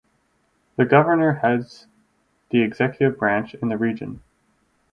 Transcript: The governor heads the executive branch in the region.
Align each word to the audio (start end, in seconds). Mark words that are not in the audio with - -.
The 0.77 0.85
governor 0.85 1.31
heads 1.33 1.85
the 2.49 2.63
executive 2.63 3.19
branch 3.19 3.53
in 3.53 3.69
the 3.69 3.77
region. 3.77 4.23